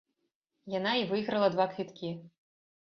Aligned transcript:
Яна 0.77 0.95
і 1.01 1.07
выйграла 1.13 1.53
два 1.55 1.71
квіткі. 1.77 2.15